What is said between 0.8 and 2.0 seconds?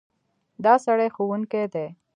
سړی ښوونکی دی.